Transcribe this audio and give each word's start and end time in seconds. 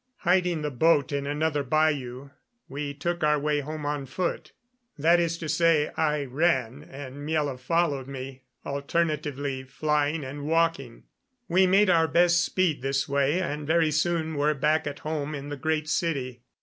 Hiding 0.21 0.63
the 0.63 0.71
boat 0.71 1.11
in 1.11 1.27
another 1.27 1.61
bayou, 1.61 2.31
we 2.67 2.91
took 2.91 3.23
our 3.23 3.37
way 3.39 3.59
home 3.59 3.85
on 3.85 4.07
foot. 4.07 4.51
That 4.97 5.19
is 5.19 5.37
to 5.37 5.47
say, 5.47 5.89
I 5.95 6.25
ran, 6.25 6.81
and 6.81 7.17
Miela 7.17 7.59
followed 7.59 8.07
me, 8.07 8.41
alternately 8.65 9.61
flying 9.63 10.25
and 10.25 10.47
walking. 10.47 11.03
We 11.47 11.67
made 11.67 11.91
our 11.91 12.07
best 12.07 12.43
speed 12.43 12.81
this 12.81 13.07
way, 13.07 13.39
and 13.39 13.67
very 13.67 13.91
soon 13.91 14.33
were 14.33 14.55
back 14.55 14.87
at 14.87 14.97
home 15.05 15.35
in 15.35 15.49
the 15.49 15.55
Great 15.57 15.87
City. 15.87 16.41